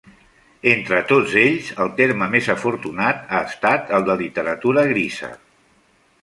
[0.69, 5.31] Entre tots ells, el terme més afortunat ha estat el de literatura grisa.